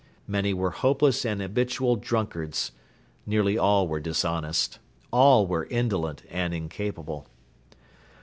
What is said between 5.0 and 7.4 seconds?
All were indolent and incapable.